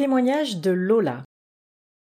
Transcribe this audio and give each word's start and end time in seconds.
Témoignage 0.00 0.62
de 0.62 0.70
Lola. 0.70 1.24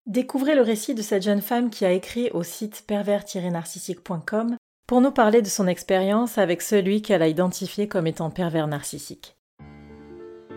Découvrez 0.05 0.55
le 0.55 0.61
récit 0.61 0.95
de 0.95 1.01
cette 1.01 1.23
jeune 1.23 1.41
femme 1.41 1.69
qui 1.69 1.83
a 1.83 1.91
écrit 1.91 2.29
au 2.31 2.41
site 2.41 2.85
pervers-narcissique.com 2.87 4.55
pour 4.87 5.01
nous 5.01 5.11
parler 5.11 5.41
de 5.41 5.49
son 5.49 5.67
expérience 5.67 6.37
avec 6.37 6.61
celui 6.61 7.01
qu'elle 7.01 7.21
a 7.21 7.27
identifié 7.27 7.89
comme 7.89 8.07
étant 8.07 8.29
pervers 8.29 8.67
narcissique. 8.67 9.35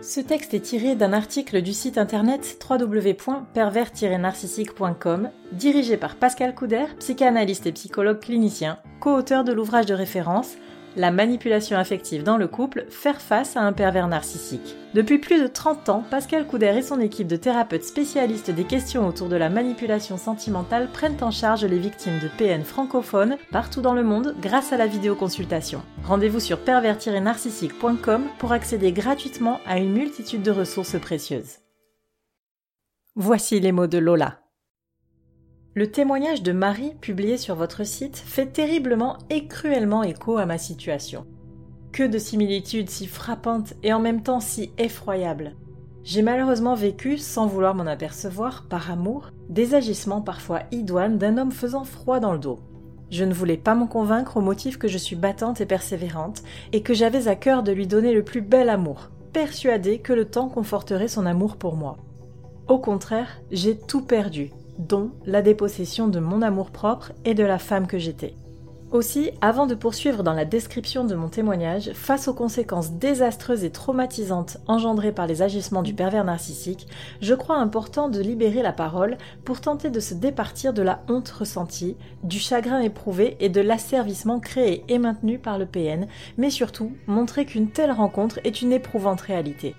Ce 0.01 0.21
texte 0.21 0.53
est 0.53 0.61
tiré 0.61 0.95
d'un 0.95 1.11
article 1.11 1.61
du 1.61 1.73
site 1.73 1.97
internet 1.97 2.57
www.pervers-narcissique.com, 2.69 5.29
dirigé 5.51 5.97
par 5.97 6.15
Pascal 6.15 6.55
Couder, 6.55 6.85
psychanalyste 6.99 7.65
et 7.65 7.73
psychologue 7.73 8.21
clinicien, 8.21 8.79
co-auteur 9.01 9.43
de 9.43 9.51
l'ouvrage 9.51 9.87
de 9.87 9.93
référence 9.93 10.55
la 10.95 11.11
manipulation 11.11 11.77
affective 11.77 12.23
dans 12.23 12.37
le 12.37 12.47
couple, 12.47 12.85
faire 12.89 13.21
face 13.21 13.57
à 13.57 13.61
un 13.61 13.73
pervers 13.73 14.07
narcissique. 14.07 14.75
Depuis 14.93 15.17
plus 15.17 15.41
de 15.41 15.47
30 15.47 15.89
ans, 15.89 16.03
Pascal 16.09 16.47
Couder 16.47 16.75
et 16.77 16.81
son 16.81 16.99
équipe 16.99 17.27
de 17.27 17.35
thérapeutes 17.35 17.83
spécialistes 17.83 18.51
des 18.51 18.63
questions 18.63 19.07
autour 19.07 19.27
de 19.27 19.35
la 19.35 19.49
manipulation 19.49 20.17
sentimentale 20.17 20.89
prennent 20.91 21.21
en 21.21 21.31
charge 21.31 21.65
les 21.65 21.79
victimes 21.79 22.19
de 22.19 22.29
PN 22.37 22.63
francophones 22.63 23.37
partout 23.51 23.81
dans 23.81 23.93
le 23.93 24.03
monde 24.03 24.35
grâce 24.41 24.71
à 24.71 24.77
la 24.77 24.87
vidéoconsultation. 24.87 25.81
Rendez-vous 26.05 26.39
sur 26.39 26.59
pervers-narcissique.com 26.59 28.23
pour 28.37 28.51
accéder 28.53 28.91
gratuitement 28.91 29.59
à 29.65 29.79
une 29.79 29.91
multitude 29.91 30.43
de 30.43 30.51
ressources 30.51 30.99
précieuses. 30.99 31.59
Voici 33.15 33.59
les 33.59 33.71
mots 33.71 33.87
de 33.87 33.97
Lola. 33.97 34.44
Le 35.77 35.91
témoignage 35.91 36.41
de 36.41 36.53
Marie 36.53 36.93
publié 37.01 37.37
sur 37.37 37.55
votre 37.55 37.85
site 37.85 38.15
fait 38.15 38.45
terriblement 38.45 39.17
et 39.29 39.45
cruellement 39.45 40.03
écho 40.03 40.37
à 40.37 40.45
ma 40.45 40.57
situation. 40.57 41.25
Que 41.91 42.03
de 42.03 42.17
similitudes 42.17 42.89
si 42.89 43.07
frappantes 43.07 43.73
et 43.83 43.91
en 43.91 43.99
même 43.99 44.23
temps 44.23 44.39
si 44.39 44.71
effroyables. 44.77 45.53
J'ai 46.05 46.21
malheureusement 46.21 46.75
vécu, 46.75 47.17
sans 47.17 47.45
vouloir 47.45 47.75
m'en 47.75 47.87
apercevoir, 47.87 48.67
par 48.69 48.89
amour, 48.89 49.31
des 49.49 49.75
agissements 49.75 50.21
parfois 50.21 50.61
idoines 50.71 51.17
d'un 51.17 51.37
homme 51.37 51.51
faisant 51.51 51.83
froid 51.83 52.21
dans 52.21 52.31
le 52.31 52.39
dos. 52.39 52.61
Je 53.09 53.25
ne 53.25 53.33
voulais 53.33 53.57
pas 53.57 53.75
m'en 53.75 53.87
convaincre 53.87 54.37
au 54.37 54.41
motif 54.41 54.77
que 54.77 54.87
je 54.87 54.97
suis 54.97 55.17
battante 55.17 55.59
et 55.59 55.65
persévérante, 55.65 56.41
et 56.71 56.83
que 56.83 56.93
j'avais 56.93 57.27
à 57.27 57.35
cœur 57.35 57.63
de 57.63 57.73
lui 57.73 57.85
donner 57.85 58.13
le 58.13 58.23
plus 58.23 58.41
bel 58.41 58.69
amour, 58.69 59.09
persuadée 59.33 59.99
que 59.99 60.13
le 60.13 60.23
temps 60.23 60.47
conforterait 60.47 61.09
son 61.09 61.25
amour 61.25 61.57
pour 61.57 61.75
moi. 61.75 61.97
Au 62.69 62.79
contraire, 62.79 63.41
j'ai 63.51 63.77
tout 63.77 64.01
perdu, 64.01 64.51
dont 64.77 65.11
la 65.25 65.41
dépossession 65.41 66.07
de 66.07 66.19
mon 66.19 66.41
amour-propre 66.41 67.11
et 67.23 67.33
de 67.33 67.43
la 67.43 67.59
femme 67.59 67.87
que 67.87 67.97
j'étais. 67.97 68.33
Aussi, 68.91 69.31
avant 69.41 69.65
de 69.65 69.75
poursuivre 69.75 70.23
dans 70.23 70.31
la 70.31 70.45
description 70.45 71.03
de 71.03 71.15
mon 71.15 71.27
témoignage, 71.27 71.91
face 71.93 72.27
aux 72.27 72.33
conséquences 72.33 72.93
désastreuses 72.93 73.63
et 73.63 73.71
traumatisantes 73.71 74.57
engendrées 74.67 75.11
par 75.11 75.27
les 75.27 75.41
agissements 75.41 75.81
du 75.81 75.93
pervers 75.93 76.23
narcissique, 76.23 76.87
je 77.19 77.33
crois 77.33 77.57
important 77.57 78.09
de 78.09 78.21
libérer 78.21 78.61
la 78.61 78.71
parole 78.71 79.17
pour 79.43 79.59
tenter 79.59 79.89
de 79.89 79.99
se 79.99 80.13
départir 80.13 80.71
de 80.71 80.83
la 80.83 81.01
honte 81.09 81.29
ressentie, 81.29 81.97
du 82.23 82.39
chagrin 82.39 82.79
éprouvé 82.79 83.35
et 83.39 83.49
de 83.49 83.59
l'asservissement 83.59 84.39
créé 84.39 84.85
et 84.87 84.99
maintenu 84.99 85.39
par 85.39 85.57
le 85.57 85.65
PN, 85.65 86.07
mais 86.37 86.49
surtout 86.49 86.91
montrer 87.07 87.45
qu'une 87.45 87.71
telle 87.71 87.91
rencontre 87.91 88.39
est 88.45 88.61
une 88.61 88.71
éprouvante 88.71 89.21
réalité. 89.21 89.75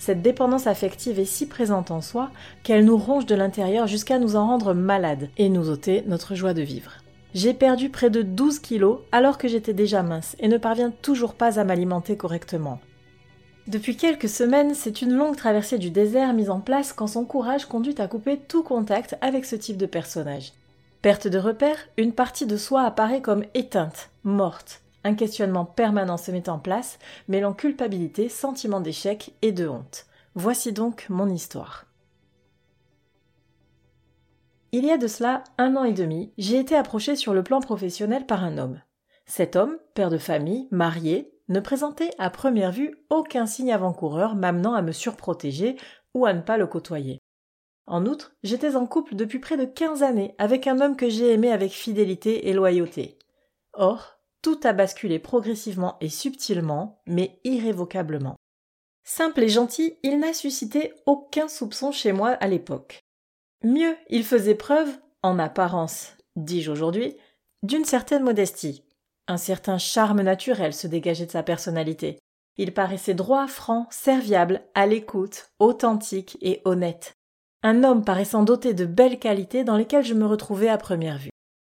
Cette 0.00 0.22
dépendance 0.22 0.66
affective 0.66 1.20
est 1.20 1.26
si 1.26 1.46
présente 1.46 1.90
en 1.90 2.00
soi 2.00 2.30
qu'elle 2.62 2.86
nous 2.86 2.96
ronge 2.96 3.26
de 3.26 3.34
l'intérieur 3.34 3.86
jusqu'à 3.86 4.18
nous 4.18 4.34
en 4.34 4.46
rendre 4.46 4.72
malades 4.72 5.28
et 5.36 5.50
nous 5.50 5.68
ôter 5.68 6.04
notre 6.06 6.34
joie 6.34 6.54
de 6.54 6.62
vivre. 6.62 6.92
J'ai 7.34 7.52
perdu 7.52 7.90
près 7.90 8.08
de 8.08 8.22
12 8.22 8.60
kilos 8.60 9.00
alors 9.12 9.36
que 9.36 9.46
j'étais 9.46 9.74
déjà 9.74 10.02
mince 10.02 10.36
et 10.40 10.48
ne 10.48 10.56
parviens 10.56 10.90
toujours 10.90 11.34
pas 11.34 11.60
à 11.60 11.64
m'alimenter 11.64 12.16
correctement. 12.16 12.80
Depuis 13.66 13.94
quelques 13.94 14.30
semaines, 14.30 14.74
c'est 14.74 15.02
une 15.02 15.12
longue 15.12 15.36
traversée 15.36 15.76
du 15.76 15.90
désert 15.90 16.32
mise 16.32 16.48
en 16.48 16.60
place 16.60 16.94
quand 16.94 17.06
son 17.06 17.26
courage 17.26 17.66
conduit 17.66 18.00
à 18.00 18.08
couper 18.08 18.38
tout 18.38 18.62
contact 18.62 19.18
avec 19.20 19.44
ce 19.44 19.54
type 19.54 19.76
de 19.76 19.84
personnage. 19.84 20.54
Perte 21.02 21.28
de 21.28 21.38
repère, 21.38 21.76
une 21.98 22.12
partie 22.12 22.46
de 22.46 22.56
soi 22.56 22.84
apparaît 22.84 23.20
comme 23.20 23.44
éteinte, 23.52 24.08
morte, 24.24 24.80
un 25.04 25.14
questionnement 25.14 25.64
permanent 25.64 26.16
se 26.16 26.30
met 26.30 26.48
en 26.48 26.58
place, 26.58 26.98
mêlant 27.28 27.52
culpabilité, 27.52 28.28
sentiment 28.28 28.80
d'échec 28.80 29.34
et 29.42 29.52
de 29.52 29.68
honte. 29.68 30.06
Voici 30.34 30.72
donc 30.72 31.06
mon 31.08 31.28
histoire. 31.28 31.86
Il 34.72 34.84
y 34.84 34.92
a 34.92 34.98
de 34.98 35.08
cela 35.08 35.42
un 35.58 35.74
an 35.74 35.84
et 35.84 35.92
demi, 35.92 36.32
j'ai 36.38 36.58
été 36.58 36.76
approchée 36.76 37.16
sur 37.16 37.34
le 37.34 37.42
plan 37.42 37.60
professionnel 37.60 38.26
par 38.26 38.44
un 38.44 38.56
homme. 38.56 38.80
Cet 39.26 39.56
homme, 39.56 39.78
père 39.94 40.10
de 40.10 40.18
famille, 40.18 40.68
marié, 40.70 41.32
ne 41.48 41.58
présentait 41.58 42.10
à 42.18 42.30
première 42.30 42.70
vue 42.70 42.96
aucun 43.10 43.46
signe 43.46 43.72
avant-coureur 43.72 44.36
m'amenant 44.36 44.74
à 44.74 44.82
me 44.82 44.92
surprotéger 44.92 45.76
ou 46.14 46.26
à 46.26 46.32
ne 46.32 46.40
pas 46.40 46.56
le 46.56 46.68
côtoyer. 46.68 47.18
En 47.86 48.06
outre, 48.06 48.32
j'étais 48.44 48.76
en 48.76 48.86
couple 48.86 49.16
depuis 49.16 49.40
près 49.40 49.56
de 49.56 49.64
quinze 49.64 50.04
années 50.04 50.36
avec 50.38 50.68
un 50.68 50.80
homme 50.80 50.94
que 50.94 51.08
j'ai 51.08 51.32
aimé 51.32 51.50
avec 51.50 51.72
fidélité 51.72 52.48
et 52.48 52.52
loyauté. 52.52 53.18
Or, 53.72 54.19
tout 54.42 54.58
a 54.64 54.72
basculé 54.72 55.18
progressivement 55.18 55.96
et 56.00 56.08
subtilement, 56.08 57.02
mais 57.06 57.40
irrévocablement. 57.44 58.36
Simple 59.04 59.42
et 59.42 59.48
gentil, 59.48 59.98
il 60.02 60.18
n'a 60.18 60.32
suscité 60.32 60.92
aucun 61.06 61.48
soupçon 61.48 61.92
chez 61.92 62.12
moi 62.12 62.30
à 62.30 62.46
l'époque. 62.46 63.00
Mieux, 63.64 63.96
il 64.08 64.24
faisait 64.24 64.54
preuve, 64.54 64.88
en 65.22 65.38
apparence, 65.38 66.16
dis-je 66.36 66.70
aujourd'hui, 66.70 67.16
d'une 67.62 67.84
certaine 67.84 68.22
modestie. 68.22 68.84
Un 69.28 69.36
certain 69.36 69.78
charme 69.78 70.22
naturel 70.22 70.72
se 70.72 70.86
dégageait 70.86 71.26
de 71.26 71.30
sa 71.30 71.42
personnalité. 71.42 72.18
Il 72.56 72.72
paraissait 72.74 73.14
droit, 73.14 73.46
franc, 73.46 73.86
serviable, 73.90 74.62
à 74.74 74.86
l'écoute, 74.86 75.50
authentique 75.58 76.36
et 76.40 76.62
honnête. 76.64 77.12
Un 77.62 77.84
homme 77.84 78.04
paraissant 78.04 78.42
doté 78.42 78.74
de 78.74 78.86
belles 78.86 79.18
qualités 79.18 79.64
dans 79.64 79.76
lesquelles 79.76 80.04
je 80.04 80.14
me 80.14 80.26
retrouvais 80.26 80.68
à 80.68 80.78
première 80.78 81.18
vue. 81.18 81.29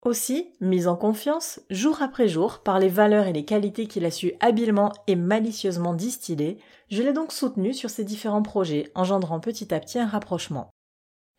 Aussi, 0.06 0.52
mise 0.62 0.88
en 0.88 0.96
confiance, 0.96 1.60
jour 1.72 2.04
après 2.04 2.28
jour, 2.28 2.60
par 2.60 2.78
les 2.78 2.90
valeurs 2.90 3.26
et 3.26 3.34
les 3.34 3.44
qualités 3.44 3.88
qu'il 3.88 4.06
a 4.06 4.12
su 4.12 4.34
habilement 4.40 4.92
et 5.08 5.16
malicieusement 5.16 5.96
distiller, 5.96 6.60
je 6.92 7.02
l'ai 7.02 7.12
donc 7.12 7.32
soutenu 7.32 7.74
sur 7.74 7.90
ses 7.90 8.04
différents 8.04 8.44
projets, 8.44 8.92
engendrant 8.94 9.40
petit 9.40 9.74
à 9.74 9.80
petit 9.80 9.98
un 9.98 10.06
rapprochement. 10.06 10.70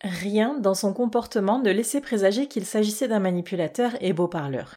Rien 0.02 0.58
dans 0.58 0.74
son 0.74 0.92
comportement 0.92 1.60
ne 1.60 1.70
laissait 1.70 2.00
présager 2.00 2.48
qu'il 2.48 2.66
s'agissait 2.66 3.06
d'un 3.06 3.20
manipulateur 3.20 3.92
et 4.00 4.12
beau 4.12 4.26
parleur. 4.26 4.74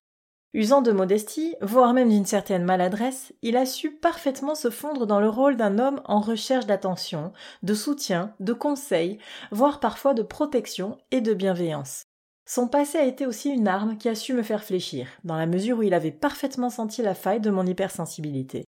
Usant 0.53 0.83
de 0.83 0.91
modestie, 0.91 1.55
voire 1.59 1.93
même 1.93 2.09
d'une 2.09 2.27
certaine 2.27 2.65
maladresse, 2.65 3.33
il 3.41 3.57
a 3.57 3.65
su 3.65 3.89
parfaitement 3.89 4.53
se 4.53 4.69
fondre 4.69 5.07
dans 5.07 5.19
le 5.19 5.29
rôle 5.29 5.57
d'un 5.57 5.79
homme 5.79 6.01
en 6.05 6.19
recherche 6.19 6.67
d'attention, 6.67 7.33
de 7.63 7.73
soutien, 7.73 8.35
de 8.39 8.53
conseil, 8.53 9.17
voire 9.51 9.79
parfois 9.79 10.13
de 10.13 10.21
protection 10.21 10.99
et 11.09 11.21
de 11.21 11.33
bienveillance. 11.33 12.08
Son 12.49 12.67
passé 12.67 12.97
a 12.97 13.05
été 13.05 13.27
aussi 13.27 13.51
une 13.51 13.67
arme 13.67 13.95
qui 13.95 14.09
a 14.09 14.15
su 14.15 14.33
me 14.33 14.41
faire 14.41 14.63
fléchir, 14.63 15.07
dans 15.23 15.35
la 15.35 15.45
mesure 15.45 15.77
où 15.77 15.83
il 15.83 15.93
avait 15.93 16.09
parfaitement 16.09 16.71
senti 16.71 17.03
la 17.03 17.13
faille 17.13 17.41
de 17.41 17.51
mon 17.51 17.63
hypersensibilité. 17.63 18.65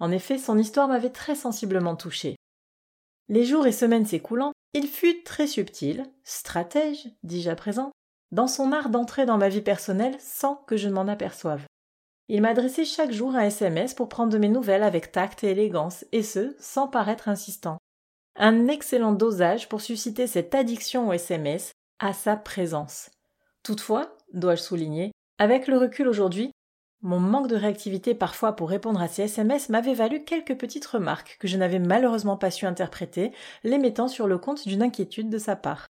En 0.00 0.10
effet, 0.10 0.38
son 0.38 0.58
histoire 0.58 0.88
m'avait 0.88 1.10
très 1.12 1.36
sensiblement 1.36 1.94
touché. 1.94 2.34
Les 3.28 3.44
jours 3.44 3.68
et 3.68 3.70
semaines 3.70 4.06
s'écoulant, 4.06 4.50
il 4.74 4.88
fut 4.88 5.22
très 5.22 5.46
subtil, 5.46 6.04
stratège, 6.24 7.10
dis-je 7.22 7.48
à 7.48 7.54
présent, 7.54 7.92
dans 8.32 8.48
son 8.48 8.72
art 8.72 8.88
d'entrer 8.88 9.24
dans 9.24 9.38
ma 9.38 9.48
vie 9.48 9.62
personnelle 9.62 10.16
sans 10.18 10.56
que 10.56 10.76
je 10.76 10.88
m'en 10.88 11.06
aperçoive. 11.06 11.62
Il 12.26 12.42
m'adressait 12.42 12.84
chaque 12.84 13.12
jour 13.12 13.36
un 13.36 13.42
SMS 13.42 13.94
pour 13.94 14.08
prendre 14.08 14.32
de 14.32 14.38
mes 14.38 14.48
nouvelles 14.48 14.82
avec 14.82 15.12
tact 15.12 15.44
et 15.44 15.50
élégance, 15.52 16.04
et 16.10 16.24
ce, 16.24 16.56
sans 16.58 16.88
paraître 16.88 17.28
insistant. 17.28 17.78
Un 18.34 18.66
excellent 18.66 19.12
dosage 19.12 19.68
pour 19.68 19.80
susciter 19.80 20.26
cette 20.26 20.56
addiction 20.56 21.06
au 21.06 21.12
SMS 21.12 21.70
à 22.02 22.12
sa 22.12 22.36
présence. 22.36 23.10
Toutefois, 23.62 24.16
dois-je 24.34 24.60
souligner, 24.60 25.12
avec 25.38 25.68
le 25.68 25.78
recul 25.78 26.08
aujourd'hui, 26.08 26.50
mon 27.00 27.20
manque 27.20 27.46
de 27.46 27.54
réactivité 27.54 28.12
parfois 28.16 28.56
pour 28.56 28.70
répondre 28.70 29.00
à 29.00 29.06
ces 29.06 29.22
SMS 29.22 29.68
m'avait 29.68 29.94
valu 29.94 30.24
quelques 30.24 30.58
petites 30.58 30.86
remarques 30.86 31.36
que 31.38 31.46
je 31.46 31.56
n'avais 31.56 31.78
malheureusement 31.78 32.36
pas 32.36 32.50
su 32.50 32.66
interpréter, 32.66 33.30
les 33.62 33.78
mettant 33.78 34.08
sur 34.08 34.26
le 34.26 34.36
compte 34.36 34.66
d'une 34.66 34.82
inquiétude 34.82 35.30
de 35.30 35.38
sa 35.38 35.54
part. 35.54 35.86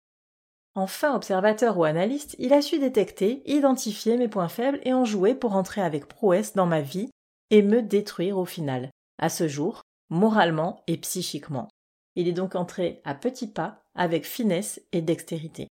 Enfin 0.73 1.15
observateur 1.15 1.77
ou 1.77 1.83
analyste, 1.83 2.35
il 2.39 2.53
a 2.53 2.63
su 2.63 2.79
détecter, 2.79 3.43
identifier 3.45 4.17
mes 4.17 4.27
points 4.27 4.49
faibles 4.49 4.79
et 4.83 4.93
en 4.93 5.05
jouer 5.05 5.35
pour 5.35 5.55
entrer 5.55 5.81
avec 5.81 6.07
prouesse 6.07 6.53
dans 6.53 6.65
ma 6.65 6.81
vie 6.81 7.11
et 7.51 7.61
me 7.61 7.83
détruire 7.83 8.39
au 8.39 8.45
final, 8.45 8.89
à 9.19 9.29
ce 9.29 9.47
jour, 9.47 9.83
moralement 10.09 10.81
et 10.87 10.97
psychiquement. 10.97 11.67
Il 12.15 12.27
est 12.27 12.33
donc 12.33 12.55
entré 12.55 12.99
à 13.05 13.13
petits 13.13 13.51
pas, 13.51 13.83
avec 13.93 14.25
finesse 14.25 14.81
et 14.91 15.01
dextérité. 15.01 15.67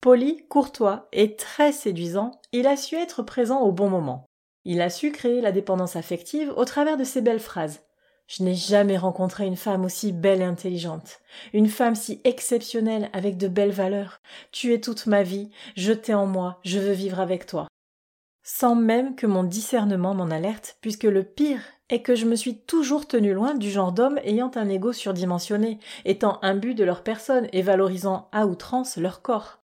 Poli, 0.00 0.46
courtois 0.48 1.08
et 1.12 1.34
très 1.34 1.72
séduisant, 1.72 2.40
il 2.52 2.68
a 2.68 2.76
su 2.76 2.94
être 2.94 3.22
présent 3.24 3.62
au 3.62 3.72
bon 3.72 3.90
moment. 3.90 4.26
Il 4.64 4.80
a 4.80 4.90
su 4.90 5.10
créer 5.10 5.40
la 5.40 5.50
dépendance 5.50 5.96
affective 5.96 6.52
au 6.56 6.64
travers 6.64 6.96
de 6.96 7.02
ses 7.02 7.20
belles 7.20 7.40
phrases. 7.40 7.80
Je 8.28 8.44
n'ai 8.44 8.54
jamais 8.54 8.96
rencontré 8.96 9.46
une 9.46 9.56
femme 9.56 9.84
aussi 9.84 10.12
belle 10.12 10.40
et 10.40 10.44
intelligente, 10.44 11.20
une 11.52 11.68
femme 11.68 11.96
si 11.96 12.20
exceptionnelle 12.24 13.10
avec 13.12 13.38
de 13.38 13.48
belles 13.48 13.72
valeurs. 13.72 14.20
Tu 14.52 14.72
es 14.72 14.80
toute 14.80 15.06
ma 15.06 15.22
vie, 15.24 15.50
je 15.76 15.92
t'ai 15.92 16.14
en 16.14 16.26
moi, 16.26 16.60
je 16.62 16.78
veux 16.78 16.92
vivre 16.92 17.18
avec 17.20 17.46
toi. 17.46 17.66
sans 18.42 18.74
même 18.74 19.14
que 19.16 19.26
mon 19.26 19.44
discernement 19.44 20.14
m'en 20.14 20.30
alerte, 20.30 20.78
puisque 20.80 21.04
le 21.04 21.22
pire 21.24 21.60
est 21.90 22.02
que 22.02 22.14
je 22.14 22.24
me 22.24 22.36
suis 22.36 22.58
toujours 22.60 23.06
tenu 23.06 23.34
loin 23.34 23.54
du 23.54 23.70
genre 23.70 23.92
d'hommes 23.92 24.20
ayant 24.24 24.50
un 24.54 24.68
ego 24.68 24.92
surdimensionné, 24.92 25.78
étant 26.04 26.38
imbu 26.42 26.74
de 26.74 26.84
leur 26.84 27.02
personne 27.02 27.48
et 27.52 27.62
valorisant 27.62 28.28
à 28.32 28.46
outrance 28.46 28.96
leur 28.96 29.22
corps. 29.22 29.58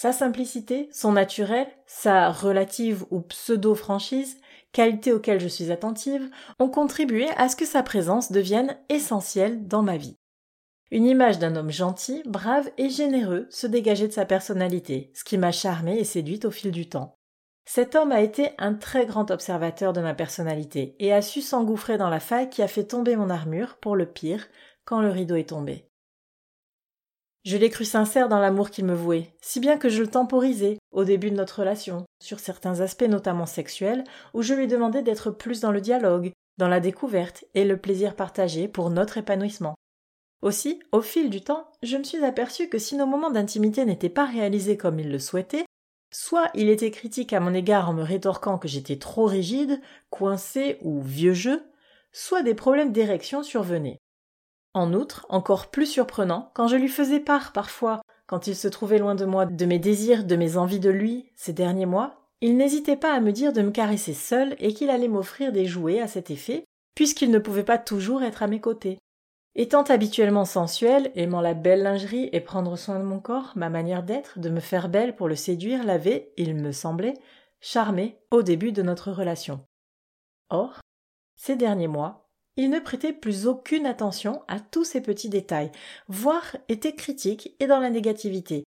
Sa 0.00 0.12
simplicité, 0.12 0.88
son 0.92 1.10
naturel, 1.10 1.66
sa 1.84 2.30
relative 2.30 3.04
ou 3.10 3.20
pseudo-franchise, 3.20 4.40
qualité 4.70 5.12
auxquelles 5.12 5.40
je 5.40 5.48
suis 5.48 5.72
attentive, 5.72 6.30
ont 6.60 6.68
contribué 6.68 7.26
à 7.30 7.48
ce 7.48 7.56
que 7.56 7.66
sa 7.66 7.82
présence 7.82 8.30
devienne 8.30 8.78
essentielle 8.90 9.66
dans 9.66 9.82
ma 9.82 9.96
vie. 9.96 10.16
Une 10.92 11.04
image 11.04 11.40
d'un 11.40 11.56
homme 11.56 11.72
gentil, 11.72 12.22
brave 12.26 12.70
et 12.78 12.90
généreux 12.90 13.48
se 13.50 13.66
dégageait 13.66 14.06
de 14.06 14.12
sa 14.12 14.24
personnalité, 14.24 15.10
ce 15.14 15.24
qui 15.24 15.36
m'a 15.36 15.50
charmée 15.50 15.98
et 15.98 16.04
séduite 16.04 16.44
au 16.44 16.52
fil 16.52 16.70
du 16.70 16.88
temps. 16.88 17.16
Cet 17.64 17.96
homme 17.96 18.12
a 18.12 18.20
été 18.20 18.50
un 18.58 18.74
très 18.74 19.04
grand 19.04 19.32
observateur 19.32 19.92
de 19.92 20.00
ma 20.00 20.14
personnalité 20.14 20.94
et 21.00 21.12
a 21.12 21.22
su 21.22 21.42
s'engouffrer 21.42 21.98
dans 21.98 22.08
la 22.08 22.20
faille 22.20 22.50
qui 22.50 22.62
a 22.62 22.68
fait 22.68 22.84
tomber 22.84 23.16
mon 23.16 23.30
armure, 23.30 23.78
pour 23.78 23.96
le 23.96 24.06
pire, 24.06 24.46
quand 24.84 25.00
le 25.00 25.10
rideau 25.10 25.34
est 25.34 25.48
tombé. 25.48 25.87
Je 27.44 27.56
l'ai 27.56 27.70
cru 27.70 27.84
sincère 27.84 28.28
dans 28.28 28.40
l'amour 28.40 28.70
qu'il 28.70 28.84
me 28.84 28.94
vouait, 28.94 29.34
si 29.40 29.60
bien 29.60 29.78
que 29.78 29.88
je 29.88 30.02
le 30.02 30.08
temporisais, 30.08 30.78
au 30.90 31.04
début 31.04 31.30
de 31.30 31.36
notre 31.36 31.60
relation, 31.60 32.04
sur 32.22 32.40
certains 32.40 32.80
aspects 32.80 33.02
notamment 33.02 33.46
sexuels, 33.46 34.04
où 34.34 34.42
je 34.42 34.54
lui 34.54 34.66
demandais 34.66 35.02
d'être 35.02 35.30
plus 35.30 35.60
dans 35.60 35.72
le 35.72 35.80
dialogue, 35.80 36.32
dans 36.58 36.68
la 36.68 36.80
découverte 36.80 37.44
et 37.54 37.64
le 37.64 37.76
plaisir 37.76 38.16
partagé 38.16 38.68
pour 38.68 38.90
notre 38.90 39.18
épanouissement. 39.18 39.74
Aussi, 40.42 40.80
au 40.92 41.00
fil 41.00 41.30
du 41.30 41.40
temps, 41.40 41.70
je 41.82 41.96
me 41.96 42.04
suis 42.04 42.24
aperçu 42.24 42.68
que 42.68 42.78
si 42.78 42.96
nos 42.96 43.06
moments 43.06 43.30
d'intimité 43.30 43.84
n'étaient 43.84 44.08
pas 44.08 44.26
réalisés 44.26 44.76
comme 44.76 45.00
il 45.00 45.10
le 45.10 45.18
souhaitait, 45.18 45.64
Soit 46.10 46.50
il 46.54 46.70
était 46.70 46.90
critique 46.90 47.34
à 47.34 47.40
mon 47.40 47.52
égard 47.52 47.90
en 47.90 47.92
me 47.92 48.02
rétorquant 48.02 48.58
que 48.58 48.68
j'étais 48.68 48.98
trop 48.98 49.26
rigide, 49.26 49.80
coincé 50.08 50.78
ou 50.80 51.02
vieux 51.02 51.34
jeu, 51.34 51.62
soit 52.12 52.42
des 52.42 52.54
problèmes 52.54 52.92
d'érection 52.92 53.42
survenaient. 53.42 54.00
En 54.74 54.92
outre, 54.92 55.26
encore 55.28 55.70
plus 55.70 55.86
surprenant, 55.86 56.50
quand 56.54 56.68
je 56.68 56.76
lui 56.76 56.88
faisais 56.88 57.20
part 57.20 57.52
parfois, 57.52 58.00
quand 58.26 58.46
il 58.46 58.54
se 58.54 58.68
trouvait 58.68 58.98
loin 58.98 59.14
de 59.14 59.24
moi, 59.24 59.46
de 59.46 59.64
mes 59.66 59.78
désirs, 59.78 60.24
de 60.24 60.36
mes 60.36 60.56
envies 60.56 60.80
de 60.80 60.90
lui, 60.90 61.30
ces 61.34 61.52
derniers 61.52 61.86
mois, 61.86 62.28
il 62.40 62.56
n'hésitait 62.56 62.96
pas 62.96 63.14
à 63.14 63.20
me 63.20 63.32
dire 63.32 63.52
de 63.52 63.62
me 63.62 63.70
caresser 63.70 64.14
seul 64.14 64.54
et 64.58 64.72
qu'il 64.74 64.90
allait 64.90 65.08
m'offrir 65.08 65.50
des 65.50 65.64
jouets 65.64 66.00
à 66.00 66.06
cet 66.06 66.30
effet, 66.30 66.64
puisqu'il 66.94 67.30
ne 67.30 67.38
pouvait 67.38 67.64
pas 67.64 67.78
toujours 67.78 68.22
être 68.22 68.42
à 68.42 68.46
mes 68.46 68.60
côtés. 68.60 68.98
Étant 69.54 69.82
habituellement 69.82 70.44
sensuel, 70.44 71.10
aimant 71.16 71.40
la 71.40 71.54
belle 71.54 71.82
lingerie 71.82 72.28
et 72.32 72.40
prendre 72.40 72.76
soin 72.76 73.00
de 73.00 73.04
mon 73.04 73.18
corps, 73.18 73.54
ma 73.56 73.70
manière 73.70 74.04
d'être, 74.04 74.38
de 74.38 74.50
me 74.50 74.60
faire 74.60 74.88
belle 74.88 75.16
pour 75.16 75.26
le 75.26 75.34
séduire 75.34 75.84
l'avait, 75.84 76.32
il 76.36 76.54
me 76.54 76.70
semblait, 76.70 77.14
charmé 77.60 78.20
au 78.30 78.42
début 78.42 78.70
de 78.70 78.82
notre 78.82 79.10
relation. 79.10 79.60
Or, 80.50 80.80
ces 81.34 81.56
derniers 81.56 81.88
mois, 81.88 82.27
il 82.58 82.70
ne 82.70 82.80
prêtait 82.80 83.12
plus 83.12 83.46
aucune 83.46 83.86
attention 83.86 84.42
à 84.48 84.58
tous 84.58 84.84
ces 84.84 85.00
petits 85.00 85.28
détails, 85.28 85.70
voire 86.08 86.56
était 86.68 86.94
critique 86.94 87.54
et 87.60 87.68
dans 87.68 87.78
la 87.78 87.88
négativité. 87.88 88.64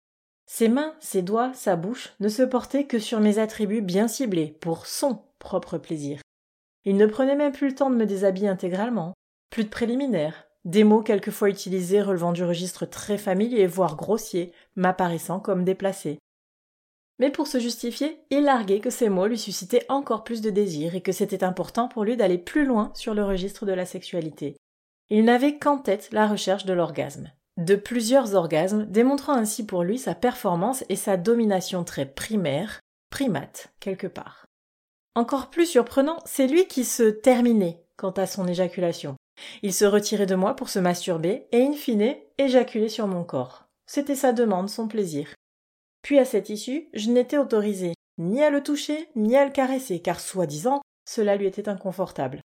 Ses 0.46 0.70
mains, 0.70 0.94
ses 1.00 1.24
doigts, 1.24 1.52
sa 1.56 1.76
bouche 1.76 2.14
ne 2.20 2.30
se 2.30 2.44
portaient 2.44 2.86
que 2.86 3.00
sur 3.00 3.20
mes 3.20 3.40
attributs 3.40 3.82
bien 3.82 4.08
ciblés, 4.08 4.56
pour 4.62 4.86
son 4.86 5.24
propre 5.40 5.80
plaisir. 5.80 6.22
Il 6.86 6.98
ne 6.98 7.08
prenait 7.08 7.36
même 7.36 7.52
plus 7.52 7.70
le 7.70 7.76
temps 7.76 7.90
de 7.90 7.96
me 7.96 8.06
déshabiller 8.06 8.48
intégralement, 8.48 9.14
plus 9.50 9.64
de 9.64 9.70
préliminaires, 9.70 10.46
des 10.66 10.84
mots 10.84 11.02
quelquefois 11.02 11.50
utilisés 11.50 12.04
relevant 12.04 12.32
du 12.32 12.44
registre 12.44 12.86
très 12.86 13.18
familier, 13.18 13.66
voire 13.66 13.96
grossier, 13.96 14.54
m'apparaissant 14.76 15.40
comme 15.40 15.64
déplacés. 15.64 16.20
Mais 17.20 17.30
pour 17.30 17.48
se 17.48 17.60
justifier, 17.60 18.22
il 18.30 18.44
larguait 18.44 18.80
que 18.80 18.90
ces 18.90 19.10
mots 19.10 19.28
lui 19.28 19.38
suscitaient 19.38 19.86
encore 19.90 20.24
plus 20.24 20.42
de 20.42 20.50
désir 20.50 20.96
et 20.96 21.02
que 21.02 21.12
c'était 21.12 21.44
important 21.44 21.90
pour 21.90 22.06
lui 22.06 22.16
d'aller 22.16 22.38
plus 22.38 22.66
loin 22.66 22.92
sur 22.96 23.14
le 23.14 23.24
registre 23.24 23.66
de 23.66 23.74
la 23.74 23.86
sexualité. 23.86 24.56
Il 25.10 25.26
n'avait 25.26 25.58
qu'en 25.58 25.78
tête 25.78 26.10
la 26.12 26.28
recherche 26.28 26.66
de 26.66 26.74
l'orgasme. 26.74 27.32
De 27.58 27.76
plusieurs 27.76 28.36
orgasmes, 28.36 28.86
démontrant 28.86 29.34
ainsi 29.34 29.66
pour 29.66 29.84
lui 29.84 29.98
sa 29.98 30.16
performance 30.16 30.86
et 30.88 30.96
sa 30.96 31.18
domination 31.18 31.84
très 31.84 32.06
primaire, 32.06 32.80
primate, 33.10 33.74
quelque 33.82 34.08
part. 34.08 34.46
Encore 35.16 35.50
plus 35.50 35.66
surprenant, 35.66 36.20
c'est 36.24 36.48
lui 36.48 36.68
qui 36.68 36.86
se 36.86 37.04
terminait 37.04 37.84
quant 37.98 38.12
à 38.12 38.28
son 38.28 38.48
éjaculation. 38.48 39.18
Il 39.62 39.74
se 39.74 39.84
retirait 39.84 40.26
de 40.26 40.36
moi 40.36 40.56
pour 40.56 40.70
se 40.70 40.80
masturber 40.80 41.48
et, 41.52 41.64
in 41.64 41.74
fine, 41.74 42.16
éjaculer 42.38 42.88
sur 42.88 43.08
mon 43.08 43.26
corps. 43.26 43.66
C'était 43.88 44.16
sa 44.16 44.32
demande, 44.32 44.70
son 44.70 44.88
plaisir. 44.88 45.34
Puis 46.02 46.20
à 46.20 46.26
cette 46.26 46.50
issue, 46.50 46.90
je 46.94 47.10
n'étais 47.10 47.38
autorisé 47.38 47.94
ni 48.20 48.44
à 48.44 48.50
le 48.50 48.62
toucher, 48.62 49.10
ni 49.16 49.36
à 49.38 49.46
le 49.46 49.52
caresser, 49.52 50.02
car 50.02 50.20
soi-disant, 50.20 50.82
cela 51.06 51.36
lui 51.38 51.48
était 51.48 51.70
inconfortable. 51.70 52.42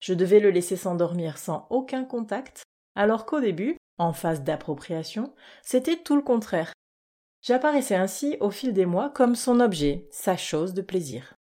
Je 0.00 0.14
devais 0.14 0.40
le 0.40 0.50
laisser 0.50 0.76
s'endormir 0.76 1.36
sans 1.36 1.66
aucun 1.68 2.04
contact, 2.04 2.62
alors 2.94 3.26
qu'au 3.26 3.40
début, 3.40 3.76
en 3.98 4.12
phase 4.12 4.42
d'appropriation, 4.42 5.34
c'était 5.62 5.96
tout 5.96 6.16
le 6.16 6.22
contraire. 6.22 6.72
J'apparaissais 7.42 7.96
ainsi 7.96 8.36
au 8.40 8.50
fil 8.50 8.72
des 8.72 8.86
mois 8.86 9.10
comme 9.10 9.34
son 9.34 9.60
objet, 9.60 10.06
sa 10.10 10.36
chose 10.36 10.74
de 10.74 10.82
plaisir. 10.82 11.34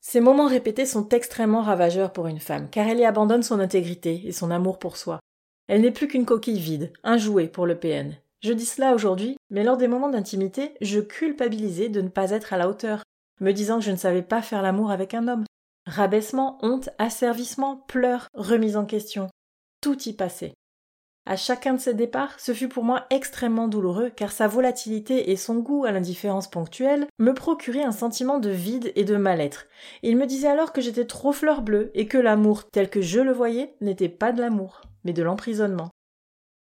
Ces 0.00 0.20
moments 0.20 0.48
répétés 0.48 0.86
sont 0.86 1.08
extrêmement 1.10 1.62
ravageurs 1.62 2.12
pour 2.12 2.26
une 2.26 2.40
femme, 2.40 2.68
car 2.68 2.88
elle 2.88 2.98
y 2.98 3.04
abandonne 3.04 3.42
son 3.42 3.60
intégrité 3.60 4.26
et 4.26 4.32
son 4.32 4.50
amour 4.50 4.78
pour 4.78 4.96
soi. 4.96 5.20
Elle 5.68 5.82
n'est 5.82 5.92
plus 5.92 6.08
qu'une 6.08 6.26
coquille 6.26 6.58
vide, 6.58 6.92
un 7.04 7.16
jouet 7.16 7.48
pour 7.48 7.66
le 7.66 7.78
PN. 7.78 8.16
Je 8.42 8.52
dis 8.52 8.66
cela 8.66 8.92
aujourd'hui, 8.92 9.36
mais 9.50 9.62
lors 9.62 9.76
des 9.76 9.86
moments 9.86 10.08
d'intimité, 10.08 10.74
je 10.80 10.98
culpabilisais 10.98 11.88
de 11.88 12.00
ne 12.00 12.08
pas 12.08 12.30
être 12.30 12.52
à 12.52 12.58
la 12.58 12.68
hauteur, 12.68 13.04
me 13.40 13.52
disant 13.52 13.78
que 13.78 13.84
je 13.84 13.92
ne 13.92 13.96
savais 13.96 14.22
pas 14.22 14.42
faire 14.42 14.62
l'amour 14.62 14.90
avec 14.90 15.14
un 15.14 15.28
homme. 15.28 15.44
Rabaissement, 15.86 16.58
honte, 16.60 16.90
asservissement, 16.98 17.76
pleurs, 17.86 18.26
remise 18.34 18.76
en 18.76 18.84
question. 18.84 19.28
Tout 19.80 20.08
y 20.08 20.12
passait. 20.12 20.54
À 21.24 21.36
chacun 21.36 21.74
de 21.74 21.78
ces 21.78 21.94
départs, 21.94 22.40
ce 22.40 22.52
fut 22.52 22.68
pour 22.68 22.82
moi 22.82 23.06
extrêmement 23.10 23.68
douloureux 23.68 24.10
car 24.10 24.32
sa 24.32 24.48
volatilité 24.48 25.30
et 25.30 25.36
son 25.36 25.60
goût 25.60 25.84
à 25.84 25.92
l'indifférence 25.92 26.50
ponctuelle 26.50 27.06
me 27.20 27.32
procuraient 27.32 27.84
un 27.84 27.92
sentiment 27.92 28.40
de 28.40 28.50
vide 28.50 28.90
et 28.96 29.04
de 29.04 29.14
mal-être. 29.14 29.66
Il 30.02 30.16
me 30.16 30.26
disait 30.26 30.48
alors 30.48 30.72
que 30.72 30.80
j'étais 30.80 31.06
trop 31.06 31.30
fleur 31.30 31.62
bleue 31.62 31.92
et 31.94 32.08
que 32.08 32.18
l'amour 32.18 32.68
tel 32.68 32.90
que 32.90 33.02
je 33.02 33.20
le 33.20 33.32
voyais 33.32 33.76
n'était 33.80 34.08
pas 34.08 34.32
de 34.32 34.40
l'amour, 34.40 34.82
mais 35.04 35.12
de 35.12 35.22
l'emprisonnement. 35.22 35.90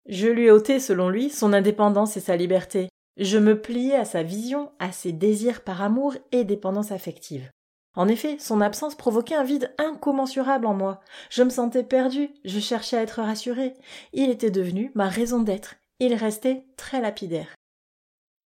Je 0.09 0.27
lui 0.27 0.51
ôtais, 0.51 0.81
selon 0.81 1.11
lui, 1.11 1.29
son 1.29 1.53
indépendance 1.53 2.17
et 2.17 2.21
sa 2.21 2.35
liberté. 2.35 2.89
Je 3.19 3.37
me 3.37 3.61
pliais 3.61 3.95
à 3.95 4.07
sa 4.07 4.23
vision, 4.23 4.71
à 4.79 4.91
ses 4.91 5.13
désirs 5.13 5.63
par 5.63 5.83
amour 5.83 6.15
et 6.33 6.45
dépendance 6.45 6.93
affective. 6.93 7.51
En 7.95 8.09
effet, 8.09 8.37
son 8.39 8.61
absence 8.61 8.95
provoquait 8.95 9.35
un 9.35 9.45
vide 9.45 9.75
incommensurable 9.77 10.67
en 10.67 10.75
moi. 10.75 11.01
Je 11.31 11.43
me 11.43 11.51
sentais 11.51 11.83
perdue, 11.83 12.31
je 12.45 12.61
cherchais 12.61 12.97
à 12.97 13.03
être 13.03 13.21
rassurée. 13.21 13.75
Il 14.13 14.31
était 14.31 14.51
devenu 14.51 14.93
ma 14.95 15.09
raison 15.09 15.41
d'être. 15.41 15.75
Il 16.01 16.15
restait 16.15 16.65
très 16.77 17.01
lapidaire. 17.01 17.55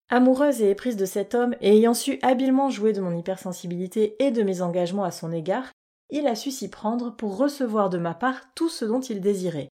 Amoureuse 0.08 0.62
et 0.62 0.70
éprise 0.70 0.96
de 0.96 1.04
cet 1.04 1.34
homme, 1.34 1.54
et 1.60 1.76
ayant 1.76 1.94
su 1.94 2.18
habilement 2.22 2.70
jouer 2.70 2.92
de 2.92 3.00
mon 3.00 3.16
hypersensibilité 3.16 4.16
et 4.18 4.30
de 4.30 4.42
mes 4.42 4.62
engagements 4.62 5.04
à 5.04 5.10
son 5.10 5.32
égard, 5.32 5.70
il 6.10 6.26
a 6.26 6.34
su 6.34 6.50
s'y 6.50 6.68
prendre 6.68 7.14
pour 7.14 7.36
recevoir 7.36 7.88
de 7.88 7.98
ma 7.98 8.14
part 8.14 8.52
tout 8.54 8.68
ce 8.68 8.84
dont 8.84 9.00
il 9.00 9.20
désirait. 9.20 9.68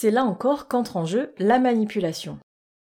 C'est 0.00 0.12
là 0.12 0.22
encore 0.22 0.68
qu'entre 0.68 0.96
en 0.96 1.06
jeu 1.06 1.34
la 1.38 1.58
manipulation. 1.58 2.38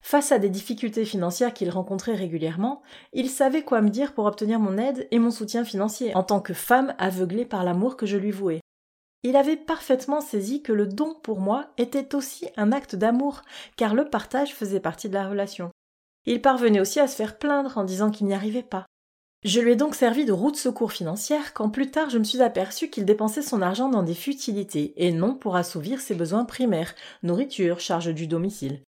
Face 0.03 0.33
à 0.33 0.39
des 0.39 0.49
difficultés 0.49 1.05
financières 1.05 1.53
qu'il 1.53 1.69
rencontrait 1.69 2.15
régulièrement, 2.15 2.81
il 3.13 3.29
savait 3.29 3.63
quoi 3.63 3.79
me 3.79 3.89
dire 3.89 4.13
pour 4.13 4.25
obtenir 4.25 4.59
mon 4.59 4.77
aide 4.77 5.07
et 5.11 5.17
mon 5.17 5.31
soutien 5.31 5.63
financier, 5.63 6.13
en 6.17 6.23
tant 6.23 6.41
que 6.41 6.53
femme 6.53 6.93
aveuglée 6.97 7.45
par 7.45 7.63
l'amour 7.63 7.95
que 7.95 8.05
je 8.05 8.17
lui 8.17 8.31
vouais. 8.31 8.59
Il 9.23 9.37
avait 9.37 9.55
parfaitement 9.55 10.19
saisi 10.19 10.61
que 10.61 10.73
le 10.73 10.85
don 10.85 11.15
pour 11.23 11.39
moi 11.39 11.67
était 11.77 12.13
aussi 12.13 12.49
un 12.57 12.73
acte 12.73 12.97
d'amour, 12.97 13.41
car 13.77 13.95
le 13.95 14.09
partage 14.09 14.53
faisait 14.53 14.81
partie 14.81 15.07
de 15.07 15.13
la 15.13 15.29
relation. 15.29 15.71
Il 16.25 16.41
parvenait 16.41 16.81
aussi 16.81 16.99
à 16.99 17.07
se 17.07 17.15
faire 17.15 17.37
plaindre 17.37 17.77
en 17.77 17.85
disant 17.85 18.11
qu'il 18.11 18.27
n'y 18.27 18.33
arrivait 18.33 18.63
pas. 18.63 18.85
Je 19.47 19.61
lui 19.61 19.71
ai 19.71 19.75
donc 19.77 19.95
servi 19.95 20.25
de 20.25 20.33
roue 20.33 20.51
de 20.51 20.57
secours 20.57 20.91
financière 20.91 21.53
quand 21.53 21.69
plus 21.69 21.89
tard 21.89 22.09
je 22.09 22.17
me 22.17 22.25
suis 22.25 22.41
aperçu 22.41 22.89
qu'il 22.89 23.05
dépensait 23.05 23.41
son 23.41 23.61
argent 23.61 23.87
dans 23.87 24.03
des 24.03 24.13
futilités 24.13 24.93
et 24.97 25.13
non 25.13 25.35
pour 25.35 25.55
assouvir 25.55 26.01
ses 26.01 26.15
besoins 26.15 26.43
primaires, 26.43 26.93
nourriture, 27.23 27.79
charge 27.79 28.13
du 28.13 28.27
domicile. 28.27 28.81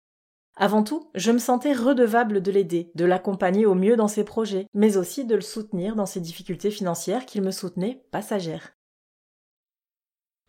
Avant 0.56 0.82
tout, 0.82 1.10
je 1.14 1.30
me 1.30 1.36
sentais 1.36 1.74
redevable 1.74 2.40
de 2.40 2.50
l'aider, 2.50 2.90
de 2.94 3.04
l'accompagner 3.04 3.66
au 3.66 3.74
mieux 3.74 3.96
dans 3.96 4.08
ses 4.08 4.24
projets, 4.24 4.66
mais 4.72 4.96
aussi 4.96 5.26
de 5.26 5.34
le 5.34 5.42
soutenir 5.42 5.94
dans 5.94 6.06
ses 6.06 6.20
difficultés 6.20 6.70
financières 6.70 7.26
qu'il 7.26 7.42
me 7.42 7.50
soutenait 7.50 8.06
passagères. 8.10 8.72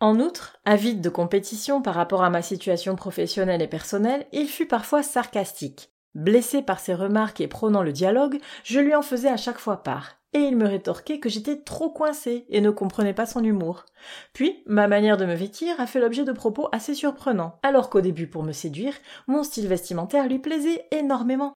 En 0.00 0.20
outre, 0.20 0.56
avide 0.64 1.02
de 1.02 1.10
compétition 1.10 1.82
par 1.82 1.94
rapport 1.94 2.24
à 2.24 2.30
ma 2.30 2.40
situation 2.40 2.96
professionnelle 2.96 3.60
et 3.60 3.68
personnelle, 3.68 4.26
il 4.32 4.48
fut 4.48 4.68
parfois 4.68 5.02
sarcastique. 5.02 5.92
Blessé 6.14 6.62
par 6.62 6.80
ses 6.80 6.94
remarques 6.94 7.40
et 7.40 7.48
prônant 7.48 7.82
le 7.82 7.92
dialogue, 7.92 8.38
je 8.64 8.80
lui 8.80 8.94
en 8.94 9.02
faisais 9.02 9.28
à 9.28 9.36
chaque 9.36 9.58
fois 9.58 9.82
part, 9.82 10.16
et 10.32 10.40
il 10.40 10.56
me 10.56 10.66
rétorquait 10.66 11.20
que 11.20 11.28
j'étais 11.28 11.60
trop 11.60 11.90
coincé 11.90 12.44
et 12.48 12.60
ne 12.60 12.70
comprenais 12.70 13.14
pas 13.14 13.26
son 13.26 13.42
humour. 13.44 13.84
Puis, 14.32 14.62
ma 14.66 14.88
manière 14.88 15.16
de 15.16 15.26
me 15.26 15.34
vêtir 15.34 15.78
a 15.80 15.86
fait 15.86 16.00
l'objet 16.00 16.24
de 16.24 16.32
propos 16.32 16.68
assez 16.72 16.94
surprenants, 16.94 17.58
alors 17.62 17.88
qu'au 17.90 18.00
début, 18.00 18.26
pour 18.26 18.42
me 18.42 18.52
séduire, 18.52 18.94
mon 19.26 19.42
style 19.42 19.68
vestimentaire 19.68 20.28
lui 20.28 20.38
plaisait 20.38 20.86
énormément. 20.90 21.54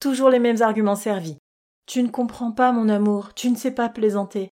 Toujours 0.00 0.30
les 0.30 0.38
mêmes 0.38 0.62
arguments 0.62 0.96
servis. 0.96 1.38
Tu 1.86 2.02
ne 2.02 2.08
comprends 2.08 2.52
pas 2.52 2.72
mon 2.72 2.88
amour, 2.88 3.34
tu 3.34 3.50
ne 3.50 3.56
sais 3.56 3.70
pas 3.70 3.88
plaisanter. 3.88 4.50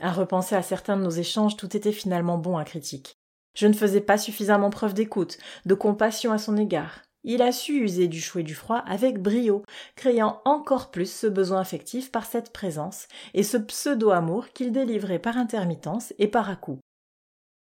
À 0.00 0.12
repenser 0.12 0.56
à 0.56 0.62
certains 0.62 0.96
de 0.96 1.02
nos 1.02 1.10
échanges, 1.10 1.56
tout 1.56 1.76
était 1.76 1.92
finalement 1.92 2.38
bon 2.38 2.56
à 2.56 2.64
critique. 2.64 3.14
Je 3.54 3.68
ne 3.68 3.72
faisais 3.72 4.00
pas 4.00 4.18
suffisamment 4.18 4.70
preuve 4.70 4.94
d'écoute, 4.94 5.38
de 5.64 5.74
compassion 5.74 6.32
à 6.32 6.38
son 6.38 6.56
égard. 6.56 7.03
Il 7.24 7.40
a 7.40 7.52
su 7.52 7.82
user 7.82 8.06
du 8.06 8.20
chaud 8.20 8.40
et 8.40 8.42
du 8.42 8.54
froid 8.54 8.76
avec 8.86 9.20
brio, 9.20 9.64
créant 9.96 10.42
encore 10.44 10.90
plus 10.90 11.10
ce 11.10 11.26
besoin 11.26 11.58
affectif 11.60 12.12
par 12.12 12.26
cette 12.26 12.52
présence 12.52 13.08
et 13.32 13.42
ce 13.42 13.56
pseudo-amour 13.56 14.50
qu'il 14.50 14.72
délivrait 14.72 15.18
par 15.18 15.38
intermittence 15.38 16.12
et 16.18 16.28
par 16.28 16.50
à-coups. 16.50 16.80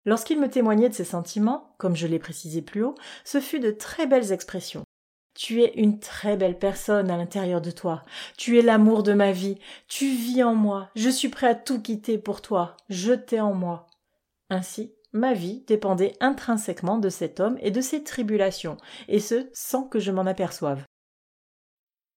Lorsqu'il 0.05 0.39
me 0.39 0.49
témoignait 0.49 0.89
de 0.89 0.93
ses 0.93 1.03
sentiments, 1.03 1.73
comme 1.79 1.95
je 1.95 2.07
l'ai 2.07 2.19
précisé 2.19 2.61
plus 2.61 2.83
haut, 2.83 2.95
ce 3.25 3.41
fut 3.41 3.59
de 3.59 3.71
très 3.71 4.05
belles 4.05 4.31
expressions. 4.31 4.83
Tu 5.33 5.61
es 5.61 5.73
une 5.75 5.99
très 5.99 6.37
belle 6.37 6.57
personne 6.57 7.11
à 7.11 7.17
l'intérieur 7.17 7.61
de 7.61 7.71
toi. 7.71 8.03
Tu 8.37 8.57
es 8.57 8.61
l'amour 8.61 9.03
de 9.03 9.13
ma 9.13 9.31
vie. 9.31 9.59
Tu 9.87 10.07
vis 10.07 10.43
en 10.43 10.55
moi. 10.55 10.89
Je 10.95 11.09
suis 11.09 11.29
prêt 11.29 11.47
à 11.47 11.55
tout 11.55 11.81
quitter 11.81 12.17
pour 12.17 12.41
toi. 12.41 12.77
Je 12.89 13.13
t'ai 13.13 13.39
en 13.39 13.53
moi. 13.53 13.85
Ainsi, 14.49 14.93
ma 15.13 15.33
vie 15.33 15.63
dépendait 15.67 16.15
intrinsèquement 16.19 16.97
de 16.97 17.09
cet 17.09 17.39
homme 17.39 17.57
et 17.61 17.71
de 17.71 17.81
ses 17.81 18.03
tribulations, 18.03 18.77
et 19.07 19.19
ce 19.19 19.49
sans 19.53 19.83
que 19.83 19.99
je 19.99 20.11
m'en 20.11 20.25
aperçoive. 20.25 20.83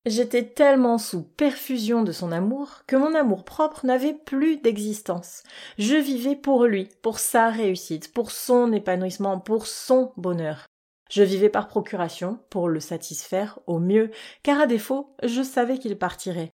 J'étais 0.06 0.44
tellement 0.44 0.96
sous 0.96 1.22
perfusion 1.22 2.02
de 2.02 2.12
son 2.12 2.32
amour 2.32 2.84
que 2.86 2.96
mon 2.96 3.14
amour 3.14 3.44
propre 3.44 3.84
n'avait 3.84 4.14
plus 4.14 4.56
d'existence. 4.56 5.42
Je 5.78 5.94
vivais 5.94 6.36
pour 6.36 6.64
lui, 6.64 6.88
pour 7.02 7.18
sa 7.18 7.50
réussite, 7.50 8.12
pour 8.14 8.30
son 8.30 8.72
épanouissement, 8.72 9.38
pour 9.38 9.66
son 9.66 10.12
bonheur. 10.16 10.66
Je 11.10 11.22
vivais 11.22 11.50
par 11.50 11.68
procuration, 11.68 12.38
pour 12.48 12.68
le 12.68 12.80
satisfaire 12.80 13.58
au 13.66 13.78
mieux, 13.78 14.10
car 14.42 14.60
à 14.60 14.66
défaut, 14.66 15.14
je 15.22 15.42
savais 15.42 15.78
qu'il 15.78 15.98
partirait. 15.98 16.50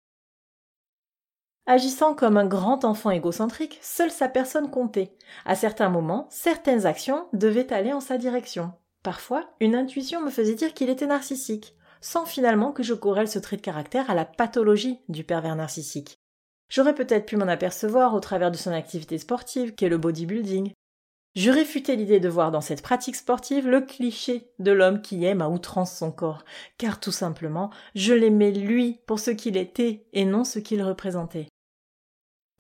Agissant 1.68 2.14
comme 2.14 2.38
un 2.38 2.46
grand 2.46 2.86
enfant 2.86 3.10
égocentrique, 3.10 3.80
seule 3.82 4.12
sa 4.12 4.30
personne 4.30 4.70
comptait. 4.70 5.16
À 5.46 5.56
certains 5.56 5.90
moments, 5.90 6.28
certaines 6.30 6.86
actions 6.86 7.26
devaient 7.34 7.74
aller 7.74 7.92
en 7.92 8.02
sa 8.02 8.20
direction. 8.20 8.72
Parfois, 9.02 9.50
une 9.60 9.74
intuition 9.74 10.22
me 10.22 10.30
faisait 10.30 10.54
dire 10.54 10.76
qu'il 10.76 10.92
était 10.92 11.08
narcissique, 11.08 11.76
sans 12.02 12.28
finalement 12.28 12.72
que 12.72 12.84
je 12.84 12.94
corrèle 12.94 13.28
ce 13.28 13.40
trait 13.40 13.58
de 13.58 13.64
caractère 13.64 14.12
à 14.12 14.14
la 14.14 14.26
pathologie 14.26 15.00
du 15.10 15.24
pervers 15.24 15.56
narcissique. 15.56 16.20
J'aurais 16.70 16.94
peut-être 16.94 17.26
pu 17.26 17.36
m'en 17.36 17.48
apercevoir 17.48 18.14
au 18.14 18.20
travers 18.20 18.52
de 18.52 18.58
son 18.58 18.72
activité 18.72 19.18
sportive, 19.18 19.74
qu'est 19.74 19.90
le 19.90 19.98
bodybuilding. 19.98 20.72
Je 21.36 21.50
réfutais 21.50 21.96
l'idée 21.96 22.20
de 22.20 22.30
voir 22.30 22.52
dans 22.52 22.62
cette 22.62 22.84
pratique 22.84 23.16
sportive 23.16 23.68
le 23.68 23.82
cliché 23.82 24.52
de 24.60 24.72
l'homme 24.72 25.02
qui 25.02 25.26
aime 25.26 25.42
à 25.42 25.50
outrance 25.50 25.98
son 25.98 26.12
corps, 26.12 26.46
car 26.78 27.00
tout 27.00 27.12
simplement, 27.12 27.72
je 27.96 28.14
l'aimais 28.14 28.52
lui 28.52 29.00
pour 29.08 29.20
ce 29.20 29.32
qu'il 29.32 29.58
était 29.58 30.06
et 30.14 30.26
non 30.26 30.44
ce 30.44 30.60
qu'il 30.60 30.82
représentait. 30.82 31.48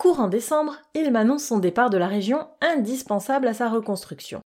Courant 0.05 0.27
décembre, 0.27 0.75
il 0.93 1.11
m'annonce 1.11 1.45
son 1.45 1.57
départ 1.57 1.89
de 1.89 1.97
la 1.97 2.07
région 2.07 2.47
indispensable 2.61 3.47
à 3.47 3.55
sa 3.55 3.69
reconstruction. 3.69 4.39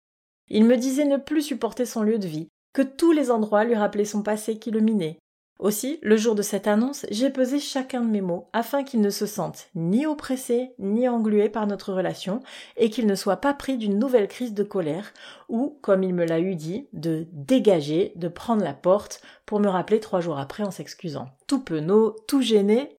Il 0.47 0.63
me 0.63 0.77
disait 0.77 1.03
ne 1.03 1.17
plus 1.17 1.41
supporter 1.41 1.85
son 1.85 2.01
lieu 2.01 2.17
de 2.17 2.29
vie, 2.29 2.47
que 2.71 2.81
tous 2.81 3.11
les 3.11 3.29
endroits 3.29 3.65
lui 3.65 3.75
rappelaient 3.75 4.05
son 4.05 4.23
passé 4.23 4.57
qui 4.57 4.71
le 4.71 4.79
minait. 4.79 5.19
Aussi, 5.59 5.99
le 6.01 6.15
jour 6.15 6.33
de 6.33 6.43
cette 6.43 6.67
annonce, 6.67 7.05
j'ai 7.11 7.29
pesé 7.29 7.59
chacun 7.59 7.99
de 7.99 8.09
mes 8.09 8.21
mots 8.21 8.47
afin 8.53 8.85
qu'il 8.85 9.01
ne 9.01 9.09
se 9.09 9.25
sente 9.25 9.67
ni 9.75 10.05
oppressé 10.05 10.71
ni 10.79 11.09
englué 11.09 11.49
par 11.49 11.67
notre 11.67 11.91
relation 11.91 12.39
et 12.77 12.89
qu'il 12.89 13.05
ne 13.05 13.15
soit 13.15 13.41
pas 13.41 13.53
pris 13.53 13.77
d'une 13.77 13.99
nouvelle 13.99 14.29
crise 14.29 14.53
de 14.53 14.63
colère 14.63 15.11
ou, 15.49 15.77
comme 15.81 16.03
il 16.03 16.13
me 16.13 16.23
l'a 16.23 16.39
eu 16.39 16.55
dit, 16.55 16.87
de 16.93 17.27
dégager, 17.33 18.13
de 18.15 18.29
prendre 18.29 18.63
la 18.63 18.73
porte 18.73 19.21
pour 19.45 19.59
me 19.59 19.67
rappeler 19.67 19.99
trois 19.99 20.21
jours 20.21 20.39
après 20.39 20.63
en 20.63 20.71
s'excusant. 20.71 21.27
Tout 21.47 21.59
penaud, 21.59 22.15
tout 22.29 22.41
gêné, 22.41 22.95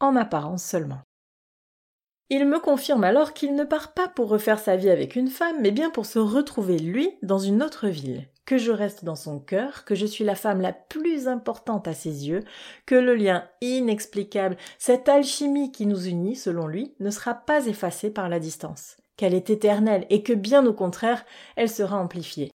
en 0.00 0.16
apparence 0.16 0.64
seulement. 0.64 0.98
Il 2.34 2.46
me 2.46 2.60
confirme 2.60 3.04
alors 3.04 3.34
qu'il 3.34 3.54
ne 3.54 3.62
part 3.62 3.92
pas 3.92 4.08
pour 4.08 4.30
refaire 4.30 4.58
sa 4.58 4.74
vie 4.74 4.88
avec 4.88 5.16
une 5.16 5.28
femme, 5.28 5.56
mais 5.60 5.70
bien 5.70 5.90
pour 5.90 6.06
se 6.06 6.18
retrouver 6.18 6.78
lui 6.78 7.10
dans 7.20 7.38
une 7.38 7.62
autre 7.62 7.88
ville, 7.88 8.26
que 8.46 8.56
je 8.56 8.72
reste 8.72 9.04
dans 9.04 9.16
son 9.16 9.38
cœur, 9.38 9.84
que 9.84 9.94
je 9.94 10.06
suis 10.06 10.24
la 10.24 10.34
femme 10.34 10.62
la 10.62 10.72
plus 10.72 11.28
importante 11.28 11.86
à 11.86 11.92
ses 11.92 12.30
yeux, 12.30 12.42
que 12.86 12.94
le 12.94 13.16
lien 13.16 13.46
inexplicable, 13.60 14.56
cette 14.78 15.10
alchimie 15.10 15.72
qui 15.72 15.84
nous 15.84 16.06
unit, 16.06 16.34
selon 16.34 16.66
lui, 16.66 16.94
ne 17.00 17.10
sera 17.10 17.34
pas 17.34 17.66
effacé 17.66 18.10
par 18.10 18.30
la 18.30 18.40
distance, 18.40 18.96
qu'elle 19.18 19.34
est 19.34 19.50
éternelle 19.50 20.06
et 20.08 20.22
que 20.22 20.32
bien 20.32 20.64
au 20.64 20.72
contraire, 20.72 21.26
elle 21.56 21.68
sera 21.68 21.98
amplifiée. 21.98 22.50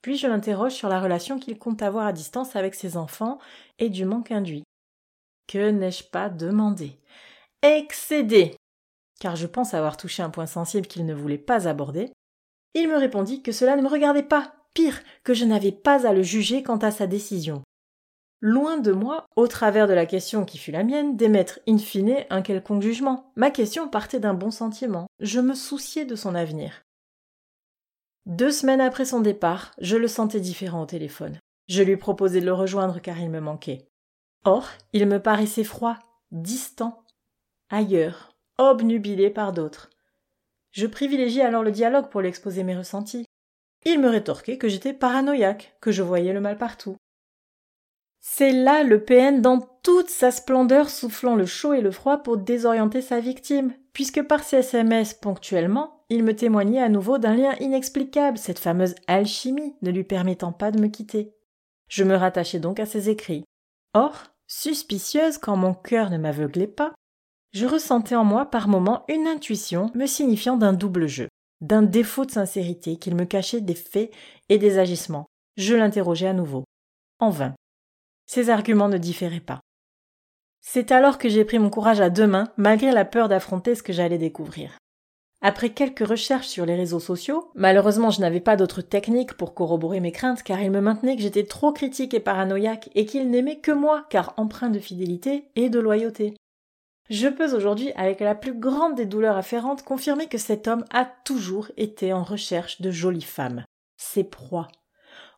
Puis 0.00 0.16
je 0.16 0.28
l'interroge 0.28 0.72
sur 0.72 0.88
la 0.88 1.02
relation 1.02 1.38
qu'il 1.38 1.58
compte 1.58 1.82
avoir 1.82 2.06
à 2.06 2.14
distance 2.14 2.56
avec 2.56 2.74
ses 2.74 2.96
enfants 2.96 3.38
et 3.78 3.90
du 3.90 4.06
manque 4.06 4.32
induit. 4.32 4.64
Que 5.46 5.68
n'ai-je 5.68 6.04
pas 6.04 6.30
demandé? 6.30 6.98
Excédé 7.60 8.56
car 9.20 9.36
je 9.36 9.46
pense 9.46 9.74
avoir 9.74 9.96
touché 9.96 10.22
un 10.22 10.30
point 10.30 10.46
sensible 10.46 10.86
qu'il 10.86 11.06
ne 11.06 11.14
voulait 11.14 11.38
pas 11.38 11.68
aborder, 11.68 12.12
il 12.74 12.88
me 12.88 12.96
répondit 12.96 13.42
que 13.42 13.52
cela 13.52 13.76
ne 13.76 13.82
me 13.82 13.88
regardait 13.88 14.22
pas, 14.22 14.52
pire, 14.74 15.00
que 15.24 15.34
je 15.34 15.44
n'avais 15.44 15.72
pas 15.72 16.06
à 16.06 16.12
le 16.12 16.22
juger 16.22 16.62
quant 16.62 16.76
à 16.78 16.90
sa 16.90 17.06
décision. 17.06 17.62
Loin 18.40 18.76
de 18.78 18.92
moi, 18.92 19.26
au 19.34 19.48
travers 19.48 19.88
de 19.88 19.94
la 19.94 20.06
question 20.06 20.44
qui 20.44 20.58
fut 20.58 20.70
la 20.70 20.84
mienne, 20.84 21.16
d'émettre 21.16 21.58
in 21.66 21.78
fine 21.78 22.24
un 22.30 22.40
quelconque 22.40 22.82
jugement. 22.82 23.32
Ma 23.34 23.50
question 23.50 23.88
partait 23.88 24.20
d'un 24.20 24.34
bon 24.34 24.52
sentiment. 24.52 25.08
Je 25.18 25.40
me 25.40 25.54
souciais 25.54 26.04
de 26.04 26.14
son 26.14 26.36
avenir. 26.36 26.82
Deux 28.26 28.52
semaines 28.52 28.80
après 28.80 29.06
son 29.06 29.20
départ, 29.20 29.72
je 29.80 29.96
le 29.96 30.06
sentais 30.06 30.38
différent 30.38 30.82
au 30.82 30.86
téléphone. 30.86 31.38
Je 31.68 31.82
lui 31.82 31.96
proposai 31.96 32.40
de 32.40 32.46
le 32.46 32.52
rejoindre 32.52 33.00
car 33.00 33.18
il 33.18 33.30
me 33.30 33.40
manquait. 33.40 33.88
Or, 34.44 34.68
il 34.92 35.06
me 35.06 35.20
paraissait 35.20 35.64
froid, 35.64 35.96
distant, 36.30 37.02
ailleurs, 37.70 38.30
obnubilé 38.58 39.30
par 39.30 39.52
d'autres. 39.52 39.90
Je 40.72 40.86
privilégiai 40.86 41.42
alors 41.42 41.62
le 41.62 41.72
dialogue 41.72 42.10
pour 42.10 42.20
lui 42.20 42.28
exposer 42.28 42.62
mes 42.62 42.76
ressentis. 42.76 43.24
Il 43.84 44.00
me 44.00 44.08
rétorquait 44.08 44.58
que 44.58 44.68
j'étais 44.68 44.92
paranoïaque, 44.92 45.76
que 45.80 45.92
je 45.92 46.02
voyais 46.02 46.32
le 46.32 46.40
mal 46.40 46.58
partout. 46.58 46.96
C'est 48.20 48.52
là 48.52 48.82
le 48.82 49.02
PN 49.02 49.40
dans 49.40 49.60
toute 49.82 50.10
sa 50.10 50.30
splendeur 50.30 50.90
soufflant 50.90 51.36
le 51.36 51.46
chaud 51.46 51.72
et 51.72 51.80
le 51.80 51.90
froid 51.90 52.18
pour 52.18 52.36
désorienter 52.36 53.00
sa 53.00 53.20
victime, 53.20 53.72
puisque 53.92 54.22
par 54.22 54.42
ses 54.42 54.58
SMS 54.58 55.14
ponctuellement, 55.14 56.04
il 56.10 56.24
me 56.24 56.34
témoignait 56.34 56.82
à 56.82 56.88
nouveau 56.88 57.18
d'un 57.18 57.34
lien 57.34 57.54
inexplicable, 57.60 58.38
cette 58.38 58.58
fameuse 58.58 58.94
alchimie 59.06 59.76
ne 59.82 59.90
lui 59.90 60.04
permettant 60.04 60.52
pas 60.52 60.70
de 60.70 60.80
me 60.80 60.88
quitter. 60.88 61.34
Je 61.88 62.04
me 62.04 62.14
rattachai 62.14 62.58
donc 62.58 62.80
à 62.80 62.86
ses 62.86 63.08
écrits. 63.08 63.44
Or, 63.94 64.24
suspicieuse 64.46 65.38
quand 65.38 65.56
mon 65.56 65.74
cœur 65.74 66.10
ne 66.10 66.18
m'aveuglait 66.18 66.66
pas, 66.66 66.92
je 67.52 67.66
ressentais 67.66 68.14
en 68.14 68.24
moi 68.24 68.46
par 68.46 68.68
moments 68.68 69.04
une 69.08 69.26
intuition 69.26 69.90
me 69.94 70.06
signifiant 70.06 70.56
d'un 70.56 70.72
double 70.72 71.06
jeu, 71.06 71.28
d'un 71.60 71.82
défaut 71.82 72.24
de 72.24 72.30
sincérité 72.30 72.96
qu'il 72.96 73.14
me 73.14 73.24
cachait 73.24 73.60
des 73.60 73.74
faits 73.74 74.12
et 74.48 74.58
des 74.58 74.78
agissements. 74.78 75.26
Je 75.56 75.74
l'interrogeai 75.74 76.28
à 76.28 76.34
nouveau. 76.34 76.64
En 77.20 77.30
vain. 77.30 77.54
Ses 78.26 78.50
arguments 78.50 78.88
ne 78.88 78.98
différaient 78.98 79.40
pas. 79.40 79.60
C'est 80.60 80.92
alors 80.92 81.18
que 81.18 81.28
j'ai 81.28 81.44
pris 81.44 81.58
mon 81.58 81.70
courage 81.70 82.00
à 82.00 82.10
deux 82.10 82.26
mains, 82.26 82.52
malgré 82.56 82.92
la 82.92 83.04
peur 83.04 83.28
d'affronter 83.28 83.74
ce 83.74 83.82
que 83.82 83.92
j'allais 83.92 84.18
découvrir. 84.18 84.76
Après 85.40 85.70
quelques 85.70 86.06
recherches 86.06 86.48
sur 86.48 86.66
les 86.66 86.74
réseaux 86.74 87.00
sociaux, 87.00 87.50
malheureusement 87.54 88.10
je 88.10 88.20
n'avais 88.20 88.40
pas 88.40 88.56
d'autres 88.56 88.82
techniques 88.82 89.34
pour 89.34 89.54
corroborer 89.54 90.00
mes 90.00 90.12
craintes 90.12 90.42
car 90.42 90.60
il 90.60 90.70
me 90.72 90.80
maintenait 90.80 91.14
que 91.14 91.22
j'étais 91.22 91.44
trop 91.46 91.72
critique 91.72 92.12
et 92.12 92.20
paranoïaque 92.20 92.90
et 92.96 93.06
qu'il 93.06 93.30
n'aimait 93.30 93.60
que 93.60 93.70
moi 93.70 94.04
car 94.10 94.34
empreint 94.36 94.68
de 94.68 94.80
fidélité 94.80 95.44
et 95.54 95.70
de 95.70 95.78
loyauté. 95.78 96.34
Je 97.10 97.28
peux 97.28 97.54
aujourd'hui, 97.56 97.90
avec 97.96 98.20
la 98.20 98.34
plus 98.34 98.52
grande 98.52 98.94
des 98.94 99.06
douleurs 99.06 99.38
afférentes, 99.38 99.82
confirmer 99.82 100.26
que 100.26 100.36
cet 100.36 100.68
homme 100.68 100.84
a 100.92 101.06
toujours 101.06 101.70
été 101.78 102.12
en 102.12 102.22
recherche 102.22 102.82
de 102.82 102.90
jolies 102.90 103.22
femmes, 103.22 103.64
ses 103.96 104.24
proies. 104.24 104.68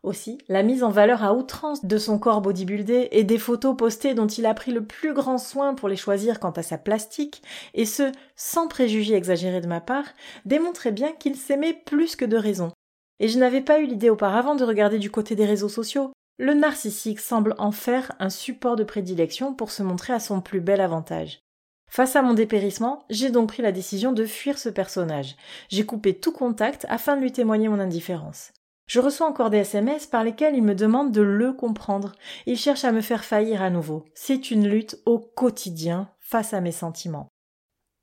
Aussi, 0.02 0.38
la 0.48 0.64
mise 0.64 0.82
en 0.82 0.90
valeur 0.90 1.22
à 1.22 1.32
outrance 1.32 1.84
de 1.84 1.98
son 1.98 2.18
corps 2.18 2.40
bodybuildé 2.40 3.08
et 3.12 3.22
des 3.22 3.38
photos 3.38 3.76
postées 3.76 4.14
dont 4.14 4.26
il 4.26 4.46
a 4.46 4.54
pris 4.54 4.72
le 4.72 4.84
plus 4.84 5.12
grand 5.12 5.38
soin 5.38 5.74
pour 5.74 5.88
les 5.88 5.96
choisir 5.96 6.40
quant 6.40 6.50
à 6.50 6.62
sa 6.62 6.76
plastique, 6.76 7.42
et 7.74 7.84
ce, 7.84 8.10
sans 8.34 8.66
préjugés 8.66 9.14
exagérés 9.14 9.60
de 9.60 9.68
ma 9.68 9.80
part, 9.80 10.06
démontrait 10.46 10.92
bien 10.92 11.12
qu'il 11.12 11.36
s'aimait 11.36 11.78
plus 11.84 12.16
que 12.16 12.24
de 12.24 12.36
raison. 12.36 12.72
Et 13.20 13.28
je 13.28 13.38
n'avais 13.38 13.60
pas 13.60 13.78
eu 13.78 13.86
l'idée 13.86 14.10
auparavant 14.10 14.56
de 14.56 14.64
regarder 14.64 14.98
du 14.98 15.10
côté 15.10 15.36
des 15.36 15.44
réseaux 15.44 15.68
sociaux. 15.68 16.10
Le 16.38 16.54
narcissique 16.54 17.20
semble 17.20 17.54
en 17.58 17.70
faire 17.70 18.10
un 18.18 18.30
support 18.30 18.74
de 18.74 18.84
prédilection 18.84 19.54
pour 19.54 19.70
se 19.70 19.82
montrer 19.82 20.14
à 20.14 20.20
son 20.20 20.40
plus 20.40 20.60
bel 20.60 20.80
avantage. 20.80 21.42
Face 21.90 22.14
à 22.14 22.23
mon 22.23 22.35
dépérissement, 22.35 23.04
j'ai 23.11 23.30
donc 23.30 23.49
pris 23.49 23.62
la 23.62 23.73
décision 23.73 24.12
de 24.12 24.25
fuir 24.25 24.59
ce 24.59 24.68
personnage. 24.68 25.35
J'ai 25.68 25.85
coupé 25.85 26.14
tout 26.14 26.30
contact 26.30 26.87
afin 26.88 27.16
de 27.16 27.20
lui 27.20 27.32
témoigner 27.32 27.68
mon 27.68 27.80
indifférence. 27.80 28.52
Je 28.87 29.00
reçois 29.00 29.26
encore 29.26 29.50
des 29.50 29.59
SMS 29.59 30.06
par 30.06 30.23
lesquels 30.23 30.54
il 30.54 30.62
me 30.62 30.76
demande 30.76 31.11
de 31.11 31.20
le 31.20 31.52
comprendre. 31.52 32.12
Il 32.47 32.56
cherche 32.56 32.85
à 32.85 32.92
me 32.92 33.00
faire 33.00 33.25
faillir 33.25 33.61
à 33.61 33.70
nouveau. 33.70 34.04
C'est 34.14 34.52
une 34.52 34.68
lutte 34.68 35.00
au 35.04 35.18
quotidien 35.18 36.09
face 36.20 36.54
à 36.54 36.61
mes 36.61 36.73
sentiments. 36.73 37.28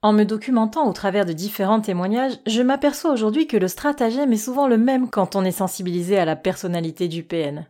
En 0.04 0.14
me 0.14 0.26
documentant 0.26 0.88
au 0.88 0.94
travers 0.94 1.26
de 1.26 1.34
différents 1.34 1.82
témoignages, 1.82 2.38
je 2.46 2.62
m'aperçois 2.62 3.12
aujourd'hui 3.12 3.48
que 3.48 3.58
le 3.58 3.68
stratagème 3.68 4.32
est 4.32 4.38
souvent 4.38 4.68
le 4.68 4.78
même 4.78 5.10
quand 5.10 5.36
on 5.36 5.44
est 5.44 5.52
sensibilisé 5.52 6.20
à 6.20 6.26
la 6.26 6.36
personnalité 6.36 7.08
du 7.08 7.24
PN. 7.24 7.66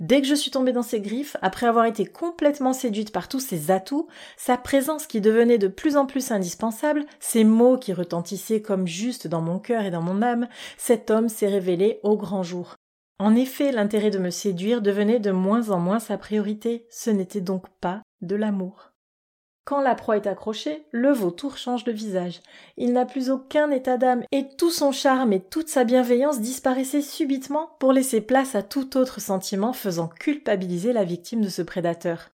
Dès 0.00 0.22
que 0.22 0.26
je 0.26 0.34
suis 0.34 0.50
tombée 0.50 0.72
dans 0.72 0.82
ses 0.82 1.02
griffes, 1.02 1.36
après 1.42 1.66
avoir 1.66 1.84
été 1.84 2.06
complètement 2.06 2.72
séduite 2.72 3.12
par 3.12 3.28
tous 3.28 3.40
ses 3.40 3.70
atouts, 3.70 4.08
sa 4.38 4.56
présence 4.56 5.06
qui 5.06 5.20
devenait 5.20 5.58
de 5.58 5.68
plus 5.68 5.98
en 5.98 6.06
plus 6.06 6.30
indispensable, 6.30 7.04
ses 7.20 7.44
mots 7.44 7.76
qui 7.76 7.92
retentissaient 7.92 8.62
comme 8.62 8.86
juste 8.86 9.26
dans 9.26 9.42
mon 9.42 9.58
cœur 9.58 9.82
et 9.82 9.90
dans 9.90 10.02
mon 10.02 10.22
âme, 10.22 10.48
cet 10.78 11.10
homme 11.10 11.28
s'est 11.28 11.48
révélé 11.48 12.00
au 12.02 12.16
grand 12.16 12.42
jour. 12.42 12.76
En 13.18 13.34
effet, 13.34 13.70
l'intérêt 13.70 14.10
de 14.10 14.18
me 14.18 14.30
séduire 14.30 14.80
devenait 14.80 15.20
de 15.20 15.30
moins 15.30 15.68
en 15.68 15.78
moins 15.78 15.98
sa 15.98 16.16
priorité, 16.16 16.86
ce 16.90 17.10
n'était 17.10 17.42
donc 17.42 17.68
pas 17.80 18.00
de 18.22 18.36
l'amour. 18.36 18.92
Quand 19.66 19.80
la 19.80 19.96
proie 19.96 20.16
est 20.16 20.28
accrochée, 20.28 20.86
le 20.92 21.10
vautour 21.10 21.58
change 21.58 21.82
de 21.82 21.90
visage. 21.90 22.40
Il 22.76 22.92
n'a 22.92 23.04
plus 23.04 23.30
aucun 23.30 23.72
état 23.72 23.96
d'âme 23.96 24.22
et 24.30 24.46
tout 24.56 24.70
son 24.70 24.92
charme 24.92 25.32
et 25.32 25.40
toute 25.40 25.68
sa 25.68 25.82
bienveillance 25.82 26.40
disparaissaient 26.40 27.02
subitement 27.02 27.70
pour 27.80 27.92
laisser 27.92 28.20
place 28.20 28.54
à 28.54 28.62
tout 28.62 28.96
autre 28.96 29.20
sentiment 29.20 29.72
faisant 29.72 30.06
culpabiliser 30.06 30.92
la 30.92 31.02
victime 31.02 31.40
de 31.40 31.48
ce 31.48 31.62
prédateur. 31.62 32.30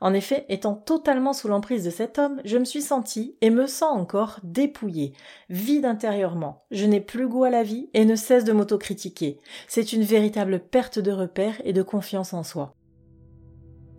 En 0.00 0.12
effet, 0.12 0.44
étant 0.48 0.74
totalement 0.74 1.32
sous 1.32 1.46
l'emprise 1.46 1.84
de 1.84 1.90
cet 1.90 2.18
homme, 2.18 2.40
je 2.44 2.58
me 2.58 2.64
suis 2.64 2.82
sentie 2.82 3.36
et 3.42 3.50
me 3.50 3.68
sens 3.68 3.96
encore 3.96 4.40
dépouillée, 4.42 5.12
vide 5.50 5.84
intérieurement. 5.84 6.64
Je 6.72 6.86
n'ai 6.86 7.00
plus 7.00 7.28
goût 7.28 7.44
à 7.44 7.50
la 7.50 7.62
vie 7.62 7.90
et 7.94 8.04
ne 8.04 8.16
cesse 8.16 8.42
de 8.42 8.52
m'autocritiquer. 8.52 9.38
C'est 9.68 9.92
une 9.92 10.02
véritable 10.02 10.58
perte 10.58 10.98
de 10.98 11.12
repère 11.12 11.54
et 11.62 11.72
de 11.72 11.82
confiance 11.82 12.32
en 12.32 12.42
soi. 12.42 12.74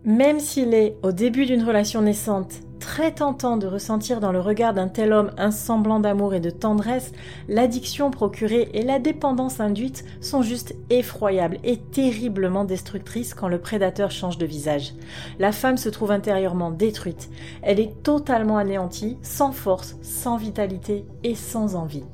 Même 0.04 0.38
s'il 0.38 0.74
est, 0.74 0.98
au 1.02 1.12
début 1.12 1.46
d'une 1.46 1.62
relation 1.62 2.02
naissante, 2.02 2.52
très 2.78 3.12
tentant 3.12 3.56
de 3.56 3.66
ressentir 3.66 4.20
dans 4.20 4.32
le 4.32 4.40
regard 4.40 4.74
d'un 4.74 4.88
tel 4.88 5.14
homme 5.14 5.30
un 5.38 5.50
semblant 5.50 5.98
d'amour 5.98 6.34
et 6.34 6.40
de 6.40 6.50
tendresse, 6.50 7.12
l'addiction 7.48 8.10
procurée 8.10 8.68
et 8.74 8.82
la 8.82 8.98
dépendance 8.98 9.60
induite 9.60 10.04
sont 10.20 10.42
juste 10.42 10.74
effroyables 10.90 11.56
et 11.64 11.78
terriblement 11.78 12.64
destructrices 12.64 13.32
quand 13.32 13.48
le 13.48 13.60
prédateur 13.60 14.10
change 14.10 14.36
de 14.36 14.44
visage. 14.44 14.92
La 15.38 15.52
femme 15.52 15.78
se 15.78 15.88
trouve 15.88 16.10
intérieurement 16.10 16.70
détruite. 16.70 17.30
Elle 17.62 17.80
est 17.80 18.02
totalement 18.02 18.58
anéantie, 18.58 19.16
sans 19.22 19.52
force, 19.52 19.96
sans 20.02 20.36
vitalité 20.36 21.06
et 21.22 21.34
sans 21.34 21.76
envie. 21.76 22.04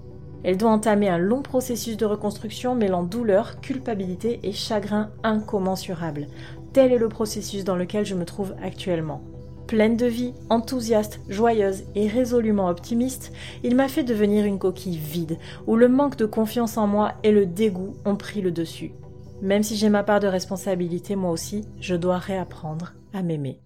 Elle 0.43 0.57
doit 0.57 0.71
entamer 0.71 1.09
un 1.09 1.19
long 1.19 1.43
processus 1.43 1.97
de 1.97 2.07
reconstruction 2.07 2.75
mêlant 2.75 3.03
douleur, 3.03 3.61
culpabilité 3.61 4.41
et 4.43 4.53
chagrin 4.53 5.11
incommensurable. 5.23 6.29
Tel 6.73 6.93
est 6.93 6.99
le 6.99 7.09
processus 7.09 7.65
dans 7.65 7.75
lequel 7.75 8.05
je 8.05 8.15
me 8.15 8.25
trouve 8.25 8.55
actuellement. 8.63 9.23
Pleine 9.67 9.97
de 9.97 10.07
vie, 10.07 10.35
enthousiaste, 10.51 11.21
joyeuse 11.29 11.83
et 11.95 12.07
résolument 12.07 12.69
optimiste, 12.69 13.33
il 13.65 13.75
m'a 13.75 13.89
fait 13.89 14.05
devenir 14.05 14.45
une 14.45 14.59
coquille 14.59 14.97
vide, 14.97 15.39
où 15.67 15.77
le 15.77 15.89
manque 15.89 16.17
de 16.17 16.27
confiance 16.27 16.77
en 16.77 16.87
moi 16.87 17.15
et 17.25 17.33
le 17.33 17.47
dégoût 17.47 17.95
ont 18.05 18.17
pris 18.17 18.41
le 18.41 18.53
dessus. 18.53 18.93
Même 19.43 19.63
si 19.63 19.77
j'ai 19.77 19.89
ma 19.89 20.05
part 20.05 20.21
de 20.21 20.27
responsabilité 20.27 21.17
moi 21.17 21.31
aussi, 21.31 21.65
je 21.81 21.97
dois 21.97 22.19
réapprendre 22.19 22.95
à 23.13 23.23
m'aimer. 23.23 23.59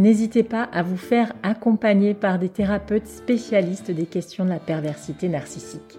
N'hésitez 0.00 0.42
pas 0.42 0.62
à 0.62 0.82
vous 0.82 0.96
faire 0.96 1.34
accompagner 1.42 2.14
par 2.14 2.38
des 2.38 2.48
thérapeutes 2.48 3.06
spécialistes 3.06 3.90
des 3.90 4.06
questions 4.06 4.44
de 4.44 4.50
la 4.50 4.58
perversité 4.58 5.28
narcissique. 5.28 5.98